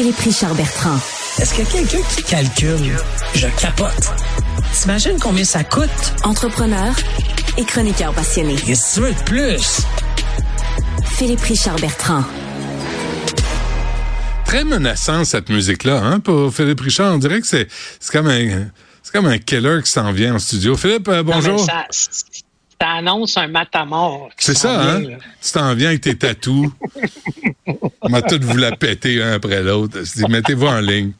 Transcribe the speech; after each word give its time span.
Philippe 0.00 0.20
Richard 0.20 0.54
Bertrand. 0.54 0.94
Est-ce 1.40 1.54
que 1.54 1.72
quelqu'un 1.72 1.98
qui 2.08 2.22
calcule, 2.22 2.96
je 3.34 3.48
capote. 3.60 4.12
T'imagines 4.72 5.18
combien 5.18 5.42
ça 5.42 5.64
coûte? 5.64 5.90
Entrepreneur 6.22 6.94
et 7.56 7.64
chroniqueur 7.64 8.12
passionné. 8.12 8.54
Qu'est-ce 8.54 8.94
que 8.94 9.00
tu 9.00 9.06
veux 9.08 9.12
de 9.12 9.22
plus? 9.24 9.80
Philippe 11.04 11.40
Richard 11.40 11.80
Bertrand. 11.80 12.22
Très 14.44 14.62
menaçant 14.62 15.24
cette 15.24 15.48
musique-là, 15.48 16.00
hein, 16.00 16.20
pour 16.20 16.54
Philippe 16.54 16.82
Richard. 16.82 17.14
On 17.14 17.18
dirait 17.18 17.40
que 17.40 17.48
c'est 17.48 17.66
c'est 17.98 18.12
comme 18.12 18.28
un 18.28 18.68
c'est 19.02 19.12
comme 19.12 19.26
un 19.26 19.38
killer 19.38 19.82
qui 19.82 19.90
s'en 19.90 20.12
vient 20.12 20.36
en 20.36 20.38
studio. 20.38 20.76
Philippe, 20.76 21.08
euh, 21.08 21.24
Non, 21.24 21.32
bonjour. 21.32 21.58
ça, 21.58 21.86
ça 21.90 22.88
annonce 22.98 23.36
un 23.36 23.48
matamor. 23.48 24.28
C'est 24.38 24.56
ça, 24.56 24.80
hein? 24.80 25.00
là. 25.00 25.16
Tu 25.42 25.50
t'en 25.50 25.74
viens 25.74 25.88
avec 25.88 26.02
tes 26.02 26.16
tatous. 26.16 26.70
On 28.00 28.08
m'a 28.08 28.22
tout 28.22 28.38
vous 28.40 28.56
la 28.56 28.72
péter 28.76 29.22
un 29.22 29.32
après 29.32 29.62
l'autre. 29.62 29.98
Je 30.04 30.26
mettez-vous 30.26 30.66
en 30.66 30.80
ligne. 30.80 31.12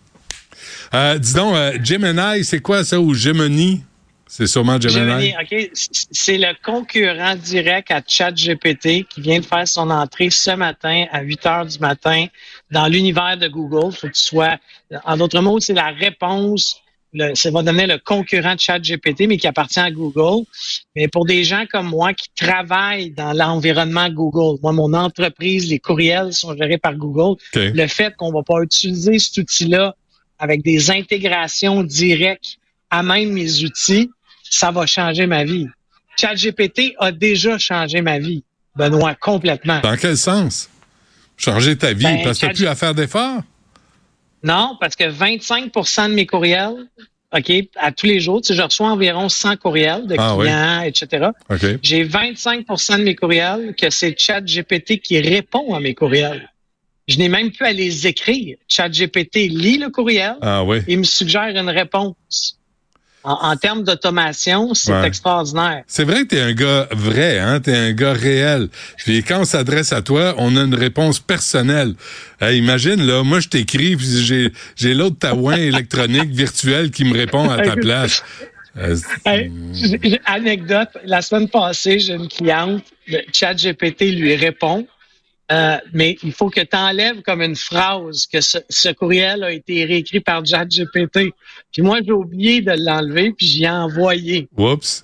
Euh, 0.95 1.19
dis 1.19 1.35
donc, 1.35 1.55
euh, 1.55 1.79
Gemini, 1.83 2.45
c'est 2.45 2.61
quoi 2.61 2.83
ça, 2.85 2.99
ou 3.01 3.13
Gemini? 3.15 3.83
C'est 4.27 4.47
sûrement 4.47 4.79
Gemini. 4.81 5.33
Gemini, 5.33 5.35
OK, 5.41 5.71
c- 5.73 5.89
c'est 6.11 6.37
le 6.39 6.53
concurrent 6.63 7.35
direct 7.35 7.91
à 7.91 8.03
ChatGPT 8.07 9.05
qui 9.09 9.21
vient 9.23 9.41
de 9.41 9.45
faire 9.45 9.67
son 9.67 9.89
entrée 9.91 10.29
ce 10.31 10.51
matin 10.51 11.07
à 11.13 11.23
8 11.23 11.47
heures 11.47 11.67
du 11.67 11.79
matin 11.79 12.27
dans 12.71 12.87
l'univers 12.89 13.37
de 13.39 13.49
Google. 13.49 13.93
Faut 13.95 14.07
que 14.09 14.13
tu 14.13 14.21
sois, 14.23 14.57
en 15.05 15.17
d'autres 15.17 15.41
mots, 15.41 15.61
c'est 15.61 15.73
la 15.75 15.89
réponse. 15.91 16.77
Le, 17.15 17.35
ça 17.35 17.51
va 17.51 17.63
devenir 17.63 17.87
le 17.87 17.99
concurrent 17.99 18.55
de 18.55 18.61
ChatGPT, 18.61 19.27
mais 19.29 19.39
qui 19.39 19.47
appartient 19.47 19.81
à 19.81 19.91
Google. 19.91 20.45
Mais 20.95 21.09
pour 21.09 21.25
des 21.25 21.43
gens 21.43 21.65
comme 21.71 21.89
moi 21.89 22.13
qui 22.13 22.29
travaillent 22.37 23.11
dans 23.13 23.33
l'environnement 23.33 24.11
Google, 24.11 24.61
moi, 24.63 24.73
mon 24.73 24.93
entreprise, 24.93 25.71
les 25.71 25.79
courriels 25.79 26.35
sont 26.35 26.55
gérés 26.57 26.77
par 26.77 26.95
Google. 26.97 27.41
Le 27.75 27.87
fait 27.87 28.15
qu'on 28.17 28.31
va 28.31 28.43
pas 28.43 28.61
utiliser 28.63 29.19
cet 29.19 29.39
outil-là 29.39 29.97
avec 30.39 30.63
des 30.63 30.91
intégrations 30.91 31.83
directes 31.83 32.59
à 32.91 33.03
même 33.03 33.33
mes 33.33 33.65
outils, 33.65 34.11
ça 34.51 34.71
va 34.71 34.87
changer 34.87 35.27
ma 35.27 35.45
vie. 35.45 35.67
ChatGPT 36.19 36.95
a 36.99 37.13
déjà 37.13 37.59
changé 37.59 38.03
ma 38.03 38.19
vie, 38.19 38.43
Benoît, 38.77 39.15
complètement. 39.15 39.81
Dans 39.81 39.97
quel 39.97 40.17
sens? 40.17 40.69
Changer 41.37 41.77
ta 41.79 41.93
vie 41.93 42.05
Ben, 42.05 42.23
parce 42.25 42.39
que 42.39 42.47
t'as 42.47 42.49
Chat- 42.49 42.55
plus 42.55 42.67
à 42.67 42.75
faire 42.75 42.95
d'efforts? 42.95 43.43
Non, 44.43 44.77
parce 44.81 44.97
que 44.97 45.05
25% 45.05 46.09
de 46.11 46.15
mes 46.15 46.27
courriels, 46.27 46.87
OK, 47.37 47.53
à 47.77 47.93
tous 47.93 48.07
les 48.07 48.21
jours, 48.21 48.41
tu 48.41 48.49
sais, 48.49 48.55
je 48.55 48.63
reçois 48.63 48.89
environ 48.89 49.29
100 49.29 49.57
courriels 49.57 50.07
de 50.07 50.15
Ah 50.19 50.37
oui. 50.37 50.47
clients, 50.47 50.81
etc. 50.83 51.29
OK. 51.51 51.67
J'ai 51.83 52.05
25% 52.07 52.99
de 52.99 53.03
mes 53.03 53.15
courriels 53.15 53.75
que 53.77 53.91
c'est 53.91 54.19
ChatGPT 54.19 54.99
qui 55.01 55.21
répond 55.21 55.75
à 55.75 55.81
mes 55.81 55.95
courriels. 55.95 56.49
Je 57.07 57.19
n'ai 57.19 57.29
même 57.29 57.51
plus 57.51 57.67
à 57.67 57.73
les 57.73 58.07
écrire. 58.07 58.57
ChatGPT 58.69 59.49
lit 59.49 59.79
le 59.79 59.91
courriel, 59.91 60.37
Ah 60.41 60.63
oui. 60.65 60.79
il 60.89 60.99
me 60.99 61.05
suggère 61.05 61.49
une 61.49 61.71
réponse. 61.71 62.58
En, 63.25 63.33
en 63.51 63.57
termes 63.57 63.83
d'automation, 63.83 64.75
c'est 64.75 64.93
Ouais. 64.93 65.07
extraordinaire. 65.07 65.83
C'est 65.87 66.05
vrai 66.05 66.23
que 66.23 66.29
t'es 66.29 66.41
un 66.41 66.53
gars 66.53 66.87
vrai, 66.93 67.39
hein? 67.39 67.61
T'es 67.61 67.75
un 67.77 67.93
gars 67.93 68.13
réel. 68.13 68.69
Puis 68.99 69.23
quand 69.25 69.41
on 69.41 69.45
s'adresse 69.45 69.93
à 69.93 70.03
toi, 70.03 70.35
on 70.39 70.57
a 70.57 70.63
une 70.63 70.75
réponse 70.75 71.19
personnelle. 71.19 71.95
Hey, 72.41 72.59
imagine, 72.59 73.05
là, 73.05 73.23
moi, 73.25 73.41
je 73.41 73.49
t'écris, 73.49 73.97
puis 73.97 74.07
j'ai, 74.25 74.53
j'ai 74.77 74.95
l'autre 74.95 75.19
taouin 75.19 75.57
électronique 75.73 76.31
virtuel 76.31 76.91
qui 76.91 77.05
me 77.05 77.15
répond 77.17 77.51
à 77.51 77.59
ta 77.63 77.75
place. 77.77 78.23
Euh, 78.79 78.97
Hey, 79.27 79.51
anecdote, 80.25 80.91
la 81.05 81.21
semaine 81.21 81.49
passée, 81.49 81.99
j'ai 81.99 82.15
une 82.15 82.29
cliente, 82.29 82.83
le 83.09 83.19
ChatGPT 83.33 84.03
lui 84.13 84.37
répond, 84.37 84.87
euh, 85.51 85.77
mais 85.93 86.17
il 86.23 86.33
faut 86.33 86.51
que 86.51 86.61
tu 86.61 86.77
enlèves 86.77 87.23
comme 87.23 87.43
une 87.43 87.57
phrase 87.57 88.27
que 88.27 88.41
ce, 88.41 88.59
ce 88.69 88.91
courriel 88.91 89.43
a 89.45 89.53
été 89.53 89.85
réécrit 89.85 90.21
par 90.21 90.45
ChatGPT. 90.45 91.33
Puis 91.73 91.83
moi, 91.83 91.99
j'ai 92.05 92.13
oublié 92.13 92.61
de 92.61 92.73
l'enlever, 92.77 93.33
puis 93.33 93.47
j'y 93.47 93.65
ai 93.65 93.71
envoyé. 93.71 94.49
Oups. 94.57 95.03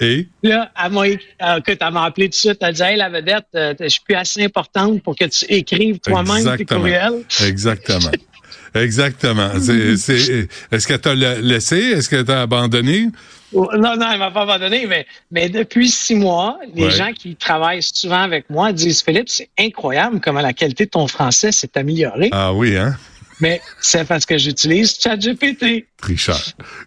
Et? 0.00 0.28
Là, 0.42 0.70
elle 0.84 0.92
m'a, 0.92 1.00
euh, 1.02 1.58
écoute, 1.58 1.78
elle 1.80 1.92
m'a 1.92 2.04
appelé 2.04 2.26
tout 2.26 2.30
de 2.30 2.34
suite. 2.36 2.58
Elle 2.60 2.74
dit, 2.74 2.82
hey, 2.82 2.96
la 2.96 3.08
vedette, 3.08 3.46
euh, 3.56 3.74
je 3.80 3.88
suis 3.88 4.02
plus 4.04 4.14
assez 4.14 4.44
importante 4.44 5.02
pour 5.02 5.16
que 5.16 5.24
tu 5.24 5.44
écrives 5.46 5.98
toi-même 5.98 6.56
tes 6.56 6.64
courriels. 6.64 7.24
Exactement. 7.44 8.10
Exactement. 8.74 9.50
C'est, 9.60 9.96
c'est, 9.96 10.48
est-ce 10.70 10.86
que 10.86 10.94
t'as 10.94 11.14
le- 11.14 11.40
laissé? 11.40 11.78
Est-ce 11.78 12.08
que 12.08 12.22
t'as 12.22 12.42
abandonné? 12.42 13.06
Non, 13.52 13.96
non, 13.96 14.10
elle 14.12 14.18
m'a 14.18 14.30
pas 14.30 14.42
abandonné, 14.42 14.86
mais, 14.86 15.06
mais 15.30 15.48
depuis 15.48 15.88
six 15.88 16.14
mois, 16.14 16.58
les 16.74 16.84
Ouais. 16.84 16.90
gens 16.90 17.12
qui 17.12 17.34
travaillent 17.34 17.82
souvent 17.82 18.20
avec 18.22 18.48
moi 18.50 18.72
disent, 18.72 19.02
Philippe, 19.02 19.28
c'est 19.30 19.48
incroyable 19.58 20.20
comment 20.20 20.40
la 20.40 20.52
qualité 20.52 20.84
de 20.84 20.90
ton 20.90 21.06
français 21.06 21.50
s'est 21.52 21.76
améliorée, 21.76 22.28
Ah 22.32 22.52
oui, 22.52 22.76
hein? 22.76 22.94
mais 23.40 23.60
c'est 23.80 24.06
parce 24.06 24.26
que 24.26 24.36
j'utilise 24.36 24.98
ChatGPT. 25.00 25.86
Trichard. 25.96 26.40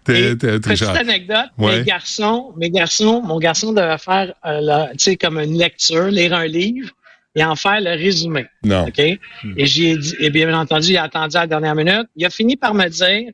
T'es, 0.03 0.35
t'es 0.35 0.59
Petite 0.59 0.83
anecdote, 0.83 1.47
Ouais. 1.57 1.79
mes 1.79 1.83
garçons, 1.83 2.53
mes 2.57 2.69
garçons, 2.69 3.21
mon 3.23 3.39
garçon 3.39 3.73
devait 3.73 3.97
faire, 3.97 4.33
euh, 4.45 4.85
tu 4.91 4.97
sais, 4.99 5.15
comme 5.15 5.39
une 5.39 5.57
lecture, 5.57 6.07
lire 6.07 6.33
un 6.35 6.45
livre 6.45 6.89
et 7.35 7.43
en 7.43 7.55
faire 7.55 7.79
le 7.81 7.91
résumé. 7.91 8.45
Non. 8.63 8.85
OK? 8.87 8.99
Et 8.99 9.19
j'y 9.65 9.87
ai 9.87 9.97
dit, 9.97 10.15
et 10.19 10.29
bien 10.29 10.53
entendu, 10.53 10.89
il 10.91 10.97
a 10.97 11.03
attendu 11.03 11.37
à 11.37 11.41
la 11.41 11.47
dernière 11.47 11.75
minute. 11.75 12.07
Il 12.17 12.25
a 12.25 12.29
fini 12.29 12.55
par 12.57 12.73
me 12.73 12.87
dire, 12.87 13.31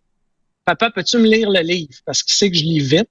papa, 0.68 0.92
peux-tu 0.92 1.18
me 1.18 1.28
lire 1.28 1.50
le 1.50 1.62
livre? 1.62 1.94
Parce 2.06 2.24
qu'il 2.24 2.34
sait 2.34 2.52
que 2.52 2.58
je 2.58 2.64
lis 2.64 2.80
vite. 2.80 3.10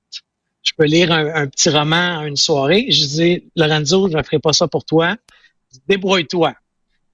Je 0.63 0.73
peux 0.77 0.85
lire 0.85 1.11
un, 1.11 1.47
petit 1.47 1.71
roman 1.71 2.21
à 2.21 2.27
une 2.27 2.37
soirée. 2.37 2.87
Je 2.91 3.07
dis, 3.07 3.45
Lorenzo, 3.57 4.11
je 4.11 4.17
ne 4.17 4.23
ferai 4.23 4.39
pas 4.39 4.53
ça 4.53 4.69
pour 4.69 4.85
toi. 4.85 5.17
Débrouille-toi. 5.89 6.55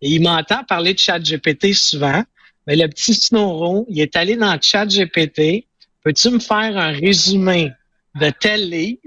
Et 0.00 0.10
il 0.10 0.22
m'entend 0.22 0.64
parler 0.64 0.94
de 0.94 0.98
ChatGPT 0.98 1.74
souvent. 1.74 2.24
Mais 2.66 2.74
le 2.74 2.88
petit 2.88 3.14
Snoro, 3.14 3.86
il 3.88 4.00
est 4.00 4.16
allé 4.16 4.34
dans 4.34 4.58
ChatGPT. 4.60 5.66
Peux-tu 6.02 6.30
me 6.30 6.40
faire 6.40 6.76
un 6.76 6.90
résumé 6.90 7.70
de 8.16 8.30
tel 8.30 8.68
livre? 8.68 8.98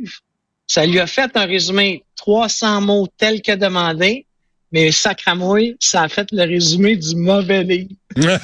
Ça 0.68 0.86
lui 0.86 1.00
a 1.00 1.08
fait 1.08 1.36
un 1.36 1.46
résumé 1.46 2.06
300 2.16 2.82
mots 2.82 3.08
tel 3.18 3.42
que 3.42 3.52
demandé. 3.52 4.26
Mais 4.72 4.92
sacramouille, 4.92 5.76
ça 5.82 6.04
a 6.04 6.08
fait 6.08 6.32
le 6.32 6.44
résumé 6.44 6.96
du 6.96 7.16
mauvais 7.18 7.64
livre. 7.64 7.96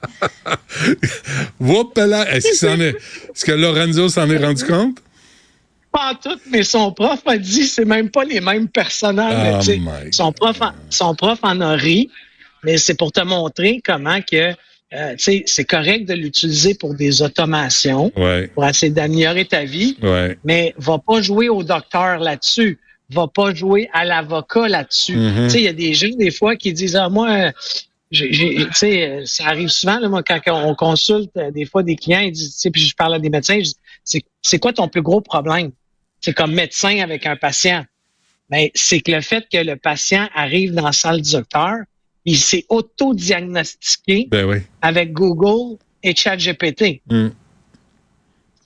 Là, 1.96 2.34
est-ce, 2.34 2.66
est, 2.66 3.44
que 3.44 3.52
Lorenzo 3.52 4.08
s'en 4.08 4.30
est 4.30 4.38
rendu 4.38 4.64
compte? 4.64 4.98
Pas 5.92 6.12
en 6.12 6.14
tout, 6.14 6.38
mais 6.50 6.62
son 6.62 6.92
prof 6.92 7.20
a 7.26 7.38
dit 7.38 7.66
c'est 7.66 7.84
même 7.84 8.10
pas 8.10 8.24
les 8.24 8.40
mêmes 8.40 8.68
personnages. 8.68 9.68
Oh 9.68 9.88
son, 10.12 10.32
prof 10.32 10.60
en, 10.60 10.72
son 10.90 11.14
prof 11.14 11.38
en 11.42 11.60
a 11.60 11.74
ri, 11.74 12.10
mais 12.62 12.78
c'est 12.78 12.94
pour 12.94 13.10
te 13.12 13.20
montrer 13.20 13.80
comment 13.84 14.20
que 14.20 14.54
euh, 14.94 15.14
c'est 15.18 15.64
correct 15.64 16.08
de 16.08 16.14
l'utiliser 16.14 16.74
pour 16.74 16.94
des 16.94 17.20
automations, 17.20 18.10
Ouais, 18.16 18.48
pour 18.48 18.64
essayer 18.66 18.92
d'améliorer 18.92 19.44
ta 19.44 19.64
vie, 19.64 19.98
ouais. 20.02 20.38
mais 20.44 20.74
va 20.78 20.98
pas 20.98 21.20
jouer 21.20 21.48
au 21.48 21.62
docteur 21.62 22.18
là-dessus. 22.18 22.78
Va 23.10 23.26
pas 23.26 23.54
jouer 23.54 23.88
à 23.94 24.04
l'avocat 24.04 24.68
là-dessus. 24.68 25.16
Mhm. 25.16 25.44
Tu 25.44 25.50
sais, 25.50 25.58
il 25.58 25.64
y 25.64 25.68
a 25.68 25.72
des 25.72 25.94
gens, 25.94 26.14
des 26.18 26.30
fois, 26.30 26.56
qui 26.56 26.72
disent, 26.74 26.96
ah, 26.96 27.08
moi, 27.08 27.52
tu 28.10 28.66
sais, 28.72 29.08
euh, 29.08 29.22
ça 29.26 29.46
arrive 29.46 29.68
souvent, 29.68 29.98
là, 29.98 30.08
moi, 30.08 30.22
quand 30.22 30.40
on 30.46 30.74
consulte 30.74 31.30
euh, 31.36 31.50
des 31.50 31.64
fois 31.66 31.82
des 31.82 31.96
clients, 31.96 32.20
ils 32.20 32.32
disent, 32.32 32.54
tu 32.54 32.60
sais, 32.60 32.70
puis 32.70 32.80
je 32.82 32.94
parle 32.94 33.14
à 33.14 33.18
des 33.18 33.30
médecins, 33.30 33.58
je 33.58 33.64
dis, 33.64 33.76
c'est, 34.04 34.22
c'est 34.42 34.58
quoi 34.58 34.72
ton 34.72 34.88
plus 34.88 35.02
gros 35.02 35.20
problème? 35.20 35.72
C'est 36.20 36.32
comme 36.34 36.52
médecin 36.54 36.98
avec 37.00 37.26
un 37.26 37.36
patient. 37.36 37.84
Mais 38.50 38.72
c'est 38.74 39.00
que 39.00 39.12
le 39.12 39.20
fait 39.20 39.46
que 39.52 39.58
le 39.58 39.76
patient 39.76 40.26
arrive 40.34 40.72
dans 40.72 40.84
la 40.86 40.92
salle 40.92 41.20
du 41.20 41.32
docteur, 41.32 41.76
il 42.24 42.38
s'est 42.38 42.64
auto-diagnostiqué 42.70 44.28
Ben 44.30 44.44
oui. 44.46 44.58
avec 44.82 45.12
Google 45.12 45.76
et 46.02 46.14
ChatGPT. 46.16 47.02
Mm. 47.10 47.28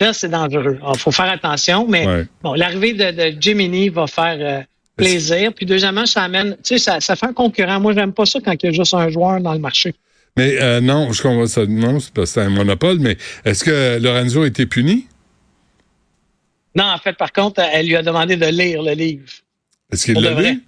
Là, 0.01 0.13
c'est 0.13 0.29
dangereux. 0.29 0.79
Il 0.93 0.99
faut 0.99 1.11
faire 1.13 1.31
attention, 1.31 1.87
mais 1.89 2.07
Ouais. 2.07 2.27
bon, 2.43 2.55
l'arrivée 2.55 2.93
de, 2.93 3.11
de 3.35 3.41
Gemini 3.41 3.89
va 3.89 4.07
faire 4.07 4.37
euh, 4.41 4.63
plaisir. 5.05 5.53
Puis 5.55 5.67
deuxièmement, 5.67 6.07
ça 6.07 6.23
amène, 6.23 6.57
tu 6.63 6.77
sais, 6.77 6.79
ça, 6.79 7.01
ça 7.01 7.17
fait 7.17 7.27
un 7.27 7.33
concurrent. 7.33 7.81
Moi, 7.81 7.93
j'aime 7.95 8.13
pas 8.13 8.27
ça 8.27 8.41
quand 8.45 8.53
il 8.63 8.67
y 8.67 8.69
a 8.69 8.73
juste 8.73 8.95
un 8.95 9.09
joueur 9.09 9.41
dans 9.41 9.53
le 9.53 9.59
marché. 9.59 9.95
Mais 10.37 10.61
euh, 10.61 10.81
non, 10.81 11.13
je 11.13 11.23
comprends 11.23 11.47
ça. 11.47 11.67
Non, 11.67 12.01
c'est 12.01 12.13
parce 12.13 12.31
que 12.31 12.41
c'est 12.41 12.47
un 12.47 12.51
monopole, 12.51 12.99
mais 12.99 13.17
est-ce 13.45 13.65
que 13.65 13.99
Lorenzo 14.01 14.43
a 14.43 14.47
été 14.47 14.67
puni? 14.67 15.07
Non, 16.75 16.85
en 16.85 16.99
fait, 16.99 17.17
par 17.17 17.33
contre, 17.33 17.61
elle 17.61 17.87
lui 17.87 17.97
a 17.97 18.03
demandé 18.03 18.37
de 18.37 18.47
lire 18.47 18.83
le 18.83 18.93
livre. 18.93 19.29
Est-ce 19.93 20.07
qu'il 20.07 20.23
l'a 20.23 20.41
lu? 20.41 20.63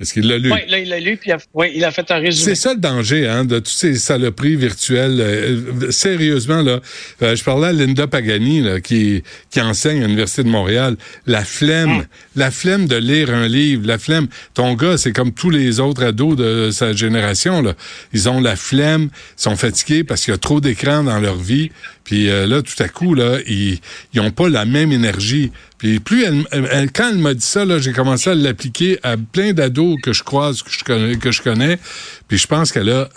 Est-ce 0.00 0.12
qu'il 0.12 0.28
l'a 0.28 0.38
lu? 0.38 0.52
Oui, 0.52 0.60
là, 0.68 0.78
il 0.78 0.88
l'a 0.88 1.00
lu, 1.00 1.16
puis 1.16 1.30
il 1.30 1.32
a, 1.32 1.38
ouais, 1.54 1.72
il 1.74 1.84
a 1.84 1.90
fait 1.90 2.08
un 2.10 2.18
résumé. 2.18 2.54
C'est 2.54 2.60
ça 2.60 2.72
le 2.72 2.78
danger 2.78 3.26
hein, 3.26 3.44
de 3.44 3.56
toutes 3.58 3.66
ces 3.66 3.96
saloperies 3.96 4.54
virtuelles. 4.54 5.18
Euh, 5.20 5.90
sérieusement, 5.90 6.62
là, 6.62 6.80
euh, 7.22 7.34
je 7.34 7.42
parlais 7.42 7.68
à 7.68 7.72
Linda 7.72 8.06
Pagani, 8.06 8.60
là, 8.60 8.80
qui, 8.80 9.24
qui 9.50 9.60
enseigne 9.60 10.02
à 10.02 10.06
l'Université 10.06 10.44
de 10.44 10.48
Montréal. 10.48 10.96
La 11.26 11.44
flemme, 11.44 12.04
la 12.36 12.52
flemme 12.52 12.86
de 12.86 12.94
lire 12.94 13.34
un 13.34 13.48
livre, 13.48 13.86
la 13.86 13.98
flemme. 13.98 14.28
Ton 14.54 14.74
gars, 14.74 14.98
c'est 14.98 15.12
comme 15.12 15.32
tous 15.32 15.50
les 15.50 15.80
autres 15.80 16.04
ados 16.04 16.36
de 16.36 16.70
sa 16.70 16.92
génération. 16.92 17.60
Là. 17.60 17.74
Ils 18.12 18.28
ont 18.28 18.40
la 18.40 18.54
flemme, 18.54 19.08
ils 19.38 19.42
sont 19.42 19.56
fatigués 19.56 20.04
parce 20.04 20.24
qu'il 20.24 20.32
y 20.32 20.34
a 20.34 20.38
trop 20.38 20.60
d'écrans 20.60 21.02
dans 21.02 21.18
leur 21.18 21.36
vie. 21.36 21.70
Puis 22.04 22.30
euh, 22.30 22.46
là, 22.46 22.62
tout 22.62 22.80
à 22.82 22.88
coup, 22.88 23.14
là, 23.14 23.38
ils 23.46 23.80
ils 24.14 24.20
ont 24.20 24.30
pas 24.30 24.48
la 24.48 24.64
même 24.64 24.92
énergie. 24.92 25.50
Puis 25.78 26.00
plus 26.00 26.24
elle, 26.24 26.44
elle- 26.50 26.90
quand 26.92 27.10
elle 27.10 27.18
m'a 27.18 27.34
dit 27.34 27.44
ça, 27.46 27.64
là, 27.64 27.78
j'ai 27.78 27.92
commencé 27.92 28.30
à 28.30 28.34
l'appliquer 28.34 28.98
à 29.02 29.16
plein 29.16 29.52
d'ados 29.52 29.96
que 30.02 30.12
je 30.12 30.22
croise, 30.24 30.62
que 30.62 30.70
je 30.70 30.82
connais, 30.84 31.16
que 31.16 31.30
je 31.30 31.40
connais. 31.42 31.78
Puis 32.26 32.38
je 32.38 32.46
pense 32.46 32.72
qu'elle 32.72 32.90
a 32.90 33.08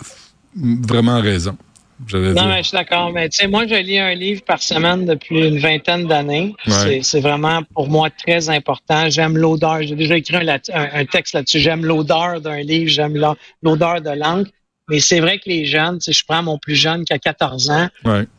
vraiment 0.56 1.20
raison. 1.20 1.56
Non, 2.12 2.46
mais 2.46 2.58
je 2.62 2.68
suis 2.68 2.76
d'accord. 2.76 3.12
Mais 3.12 3.28
tu 3.28 3.38
sais, 3.38 3.46
moi, 3.46 3.64
je 3.66 3.74
lis 3.74 3.98
un 3.98 4.14
livre 4.14 4.42
par 4.42 4.60
semaine 4.60 5.04
depuis 5.06 5.46
une 5.46 5.58
vingtaine 5.58 6.06
d'années. 6.06 6.54
C'est 7.02 7.20
vraiment 7.20 7.62
pour 7.74 7.88
moi 7.88 8.10
très 8.10 8.48
important. 8.50 9.08
J'aime 9.08 9.36
l'odeur. 9.36 9.82
J'ai 9.82 9.94
déjà 9.94 10.16
écrit 10.16 10.36
un, 10.36 11.04
texte 11.04 11.34
là-dessus. 11.34 11.60
J'aime 11.60 11.84
l'odeur 11.84 12.40
d'un 12.40 12.60
livre. 12.60 12.90
J'aime 12.90 13.16
l'odeur 13.62 14.00
de 14.00 14.10
l'encre. 14.10 14.50
Mais 14.88 15.00
c'est 15.00 15.20
vrai 15.20 15.38
que 15.38 15.48
les 15.48 15.64
jeunes, 15.64 16.00
sais, 16.00 16.12
je 16.12 16.24
prends 16.26 16.42
mon 16.42 16.58
plus 16.58 16.74
jeune 16.74 17.04
qui 17.04 17.12
a 17.12 17.18
14 17.18 17.70
ans, 17.70 17.88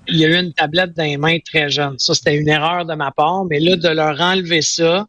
il 0.07 0.18
y 0.18 0.25
a 0.25 0.30
eu 0.30 0.36
une 0.36 0.54
tablette 0.54 0.94
dans 0.94 1.04
les 1.04 1.18
mains 1.18 1.40
très 1.40 1.69
jeune. 1.69 1.98
Ça, 1.98 2.13
c'était 2.13 2.36
une 2.36 2.50
erreur 2.50 2.86
de 2.86 2.94
ma 2.95 3.12
part. 3.12 3.45
Mais 3.45 3.60
là, 3.60 3.75
de 3.75 3.90
leur 3.90 4.19
enlever 4.19 4.62
ça, 4.62 5.07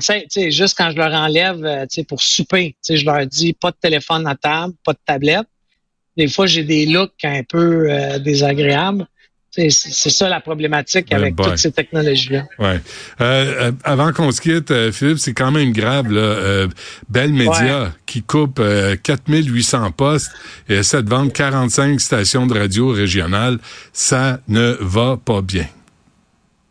sais, 0.00 0.50
juste 0.50 0.76
quand 0.76 0.90
je 0.90 0.96
leur 0.96 1.12
enlève, 1.12 1.64
euh, 1.64 1.86
pour 2.08 2.22
souper, 2.22 2.74
je 2.88 3.04
leur 3.04 3.26
dis 3.26 3.52
pas 3.52 3.70
de 3.70 3.76
téléphone 3.80 4.26
à 4.26 4.34
table, 4.34 4.74
pas 4.84 4.94
de 4.94 4.98
tablette 5.04 5.46
des 6.16 6.28
fois, 6.28 6.46
j'ai 6.46 6.64
des 6.64 6.86
looks 6.86 7.24
un 7.24 7.42
peu 7.42 7.90
euh, 7.90 8.18
désagréables. 8.18 9.06
C'est 9.56 10.10
ça 10.10 10.28
la 10.28 10.40
problématique 10.40 11.12
avec 11.12 11.36
toutes 11.36 11.58
ces 11.58 11.72
technologies-là. 11.72 12.44
Ouais. 12.58 12.80
Euh, 13.20 13.68
euh, 13.68 13.72
avant 13.84 14.12
qu'on 14.12 14.30
se 14.30 14.40
quitte, 14.40 14.90
Philippe, 14.92 15.18
c'est 15.18 15.34
quand 15.34 15.50
même 15.50 15.72
grave. 15.72 16.10
Là. 16.10 16.66
Bell 17.08 17.32
Media 17.32 17.92
qui 18.06 18.22
coupe 18.22 18.60
4800 19.02 19.90
postes 19.92 20.30
et 20.68 20.74
essaie 20.76 21.02
de 21.02 21.10
vendre 21.10 21.32
45 21.32 22.00
stations 22.00 22.46
de 22.46 22.58
radio 22.58 22.90
régionales. 22.90 23.58
Ça 23.92 24.40
ne 24.48 24.76
va 24.80 25.16
pas 25.22 25.42
bien. 25.42 25.66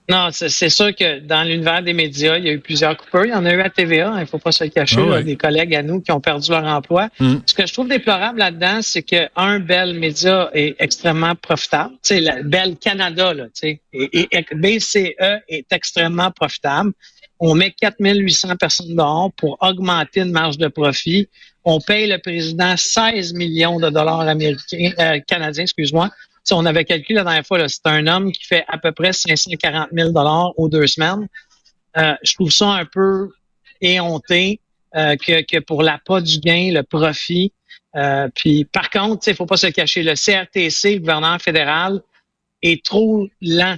Non, 0.08 0.30
c'est 0.32 0.70
sûr 0.70 0.96
que 0.96 1.20
dans 1.20 1.44
l'univers 1.44 1.82
des 1.82 1.94
médias, 1.94 2.38
il 2.38 2.46
y 2.46 2.50
a 2.50 2.54
eu 2.54 2.60
plusieurs 2.60 2.96
coupeurs. 2.96 3.26
Il 3.26 3.32
y 3.32 3.34
en 3.34 3.46
a 3.46 3.54
eu 3.54 3.62
à 3.62 3.70
TVA, 3.72 4.14
il 4.18 4.20
ne 4.22 4.26
faut 4.26 4.38
pas 4.38 4.52
se 4.52 4.64
le 4.64 4.70
cacher, 4.70 5.02
ah 5.12 5.24
des 5.24 5.36
collègues 5.36 5.74
à 5.74 5.82
nous 5.82 6.00
qui 6.00 6.12
ont 6.12 6.20
perdu 6.20 6.52
leur 6.52 6.64
emploi. 6.64 7.10
Mm. 7.20 7.38
Ce 7.46 7.54
que 7.56 7.66
je 7.66 7.74
trouve 7.74 7.88
déplorable 7.88 8.38
là-dedans, 8.38 8.80
c'est 8.84 9.02
que 9.02 9.28
un 9.36 9.60
Bell 9.60 9.98
Média 9.98 10.52
est 10.54 10.76
extrêmement 10.78 11.34
profitable. 11.36 11.96
Tu 12.04 12.24
sais, 12.24 12.44
Bell 12.44 12.76
Canada, 12.78 13.34
là, 13.34 13.46
tu 13.46 13.52
sais, 13.54 13.82
et, 13.94 14.28
BCE 14.54 15.16
est 15.50 15.72
extrêmement 15.72 16.30
profitable. 16.30 16.92
On 17.40 17.56
met 17.56 17.72
4800 17.72 18.56
personnes 18.58 18.96
dehors 18.96 19.32
pour 19.36 19.58
augmenter 19.60 20.22
une 20.22 20.32
marge 20.32 20.58
de 20.58 20.68
profit. 20.68 21.28
On 21.64 21.82
paye 21.82 22.08
le 22.08 22.20
président 22.20 22.78
16 22.78 23.34
millions 23.34 23.80
de 23.80 23.90
dollars 23.90 24.22
américains, 24.22 24.92
euh, 25.00 25.20
canadiens, 25.28 25.64
excuse-moi, 25.64 26.12
on 26.52 26.66
avait 26.66 26.86
calculé 26.86 27.16
la 27.16 27.24
dernière 27.24 27.46
fois, 27.46 27.68
c'est 27.68 27.86
un 27.86 28.08
homme 28.08 28.32
qui 28.32 28.46
fait 28.46 28.66
à 28.68 28.78
peu 28.78 28.92
près 28.92 29.14
540 29.14 29.90
000 29.92 30.12
dollars 30.12 30.58
aux 30.58 30.70
deux 30.70 30.88
semaines. 30.88 31.28
Euh, 31.98 32.14
je 32.24 32.34
trouve 32.34 32.52
ça 32.52 32.70
un 32.70 32.86
peu 32.86 33.30
éhonté 33.82 34.60
euh, 34.96 35.16
que, 35.16 35.42
que 35.44 35.60
pour 35.60 35.84
l'appât 35.84 36.22
du 36.22 36.40
gain, 36.40 36.72
le 36.74 36.84
profit. 36.84 37.54
Euh, 37.96 38.28
puis 38.36 38.66
par 38.66 38.90
contre, 38.90 39.28
il 39.28 39.36
faut 39.36 39.46
pas 39.46 39.58
se 39.58 39.68
cacher, 39.68 40.04
le 40.04 40.14
CRTC, 40.14 40.96
le 40.96 41.00
gouvernement 41.00 41.40
fédéral, 41.40 42.02
est 42.62 42.84
trop 42.84 43.28
lent 43.42 43.78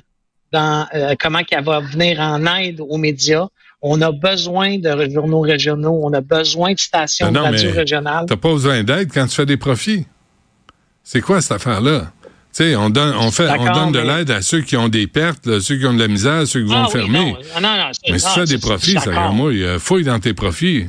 dans 0.51 0.87
comment 1.19 1.43
qu'elle 1.43 1.63
va 1.63 1.81
venir 1.81 2.21
en 2.21 2.45
aide 2.57 2.79
aux 2.79 2.97
médias. 2.97 3.47
On 3.81 4.01
a 4.01 4.11
besoin 4.11 4.79
de 4.79 5.09
journaux 5.09 5.41
régionaux, 5.41 5.99
on 6.03 6.13
a 6.13 6.21
besoin 6.21 6.73
de 6.73 6.79
stations 6.79 7.31
de 7.31 7.37
radio 7.37 7.71
régionales. 7.71 8.25
T'as 8.27 8.37
pas 8.37 8.53
besoin 8.53 8.83
d'aide 8.83 9.11
quand 9.13 9.27
tu 9.27 9.35
fais 9.35 9.45
des 9.45 9.57
profits. 9.57 10.05
C'est 11.03 11.21
quoi 11.21 11.41
cette 11.41 11.51
affaire-là? 11.51 12.11
Sais, 12.63 12.75
on 12.75 12.89
donne, 12.89 13.15
on 13.17 13.31
fait, 13.31 13.49
on 13.49 13.73
donne 13.73 13.91
de 13.91 13.99
l'aide 13.99 14.31
à 14.31 14.41
ceux 14.41 14.61
qui 14.61 14.77
ont 14.77 14.89
des 14.89 15.07
pertes, 15.07 15.59
ceux 15.59 15.77
qui 15.77 15.85
ont 15.85 15.93
de 15.93 15.99
la 15.99 16.07
misère, 16.07 16.47
ceux 16.47 16.61
qui 16.61 16.69
vont 16.69 16.85
ah 16.85 16.89
fermer. 16.89 17.35
mais 18.09 18.19
si 18.19 18.27
tu 18.27 18.39
fais 18.39 18.45
des 18.45 18.57
profits, 18.57 18.97
ça 18.99 19.31
moi, 19.31 19.53
il 19.53 19.79
fouille 19.79 20.03
dans 20.03 20.19
tes 20.19 20.33
profits. 20.33 20.87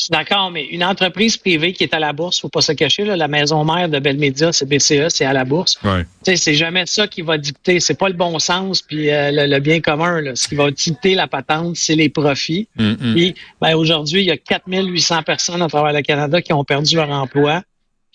Je 0.00 0.04
suis 0.04 0.12
d'accord, 0.12 0.50
mais 0.50 0.64
une 0.64 0.82
entreprise 0.82 1.36
privée 1.36 1.74
qui 1.74 1.84
est 1.84 1.92
à 1.92 1.98
la 1.98 2.14
bourse, 2.14 2.40
faut 2.40 2.48
pas 2.48 2.62
se 2.62 2.72
cacher, 2.72 3.04
la 3.04 3.28
maison 3.28 3.62
mère 3.66 3.86
de 3.86 3.98
Bell 3.98 4.16
Media, 4.16 4.50
c'est 4.50 4.66
BCE, 4.66 5.08
c'est 5.08 5.26
à 5.26 5.34
la 5.34 5.44
bourse. 5.44 5.78
Ouais. 5.84 6.06
C'est 6.22 6.54
jamais 6.54 6.86
ça 6.86 7.06
qui 7.06 7.20
va 7.20 7.36
dicter. 7.36 7.80
C'est 7.80 7.98
pas 7.98 8.08
le 8.08 8.14
bon 8.14 8.38
sens 8.38 8.80
puis 8.80 9.10
euh, 9.10 9.30
le, 9.30 9.58
bien 9.58 9.82
commun. 9.82 10.22
Là. 10.22 10.34
Ce 10.34 10.48
qui 10.48 10.54
va 10.54 10.70
dicter 10.70 11.14
la 11.14 11.26
patente, 11.26 11.76
c'est 11.76 11.96
les 11.96 12.08
profits. 12.08 12.66
Mm, 12.76 12.92
mm. 12.92 13.14
Puis 13.14 13.34
ben, 13.60 13.74
aujourd'hui, 13.74 14.22
il 14.22 14.26
y 14.28 14.30
a 14.30 14.38
4800 14.38 15.22
personnes 15.22 15.60
à 15.60 15.68
travers 15.68 15.92
le 15.92 16.00
Canada 16.00 16.40
qui 16.40 16.54
ont 16.54 16.64
perdu 16.64 16.96
leur 16.96 17.10
emploi. 17.10 17.62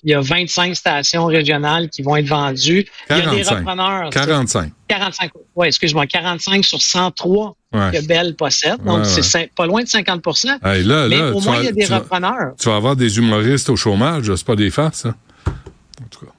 Il 0.06 0.12
y 0.12 0.14
a 0.14 0.22
25 0.22 0.76
stations 0.76 1.26
régionales 1.26 1.90
qui 1.90 2.04
vont 2.04 2.16
être 2.16 2.28
vendues. 2.28 2.86
il 3.10 3.18
y 3.18 3.22
a 3.22 3.30
des 3.32 3.42
repreneurs. 3.42 4.12
45. 4.12 4.72
45. 4.88 5.32
Oui, 5.56 5.68
excuse-moi, 5.68 6.06
45 6.06 6.64
sur 6.64 6.80
103 6.80 7.56
que 7.74 8.06
Bell 8.06 8.36
possède. 8.36 8.82
Donc, 8.84 9.06
c'est 9.06 9.52
pas 9.54 9.66
loin 9.66 9.82
de 9.82 9.88
50% 9.88 10.60
Mais 11.10 11.22
au 11.32 11.42
moins, 11.42 11.58
il 11.60 11.66
y 11.66 11.68
a 11.68 11.72
des 11.72 11.86
repreneurs. 11.86 12.54
tu 12.60 12.70
vas 12.70 12.76
avoir 12.76 12.96
des 12.96 13.18
humoristes 13.18 13.70
au 13.70 13.76
chômage, 13.76 14.34
c'est 14.34 14.46
pas 14.46 14.56
des 14.56 14.70
farces, 14.70 15.06
hein? 15.06 15.16
En 15.48 16.08
tout 16.10 16.26
cas. 16.26 16.32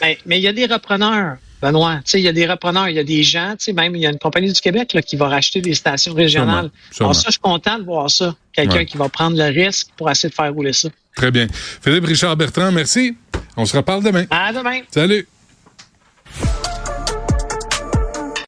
Ben, 0.00 0.16
mais 0.26 0.38
il 0.38 0.42
y 0.42 0.48
a 0.48 0.52
des 0.52 0.66
repreneurs. 0.66 1.36
Benoît, 1.62 2.00
il 2.12 2.20
y 2.20 2.28
a 2.28 2.32
des 2.32 2.46
repreneurs, 2.46 2.88
il 2.88 2.96
y 2.96 2.98
a 2.98 3.04
des 3.04 3.22
gens, 3.22 3.54
même 3.74 3.96
il 3.96 4.02
y 4.02 4.06
a 4.06 4.10
une 4.10 4.18
compagnie 4.18 4.52
du 4.52 4.60
Québec 4.60 4.92
là, 4.92 5.00
qui 5.00 5.16
va 5.16 5.28
racheter 5.28 5.62
des 5.62 5.72
stations 5.72 6.12
régionales. 6.12 6.70
Alors 7.00 7.14
ça, 7.14 7.22
je 7.26 7.32
suis 7.32 7.40
content 7.40 7.78
de 7.78 7.84
voir 7.84 8.10
ça. 8.10 8.34
Quelqu'un 8.52 8.84
qui 8.84 8.96
va 8.98 9.08
prendre 9.08 9.36
le 9.36 9.44
risque 9.44 9.88
pour 9.96 10.10
essayer 10.10 10.28
de 10.28 10.34
faire 10.34 10.52
rouler 10.52 10.72
ça. 10.74 10.88
Très 11.14 11.30
bien. 11.30 11.46
Philippe 11.82 12.06
Richard 12.06 12.36
Bertrand, 12.36 12.72
merci. 12.72 13.16
On 13.56 13.64
se 13.64 13.76
reparle 13.76 14.02
demain. 14.02 14.24
À 14.30 14.52
demain. 14.52 14.80
Salut. 14.90 15.26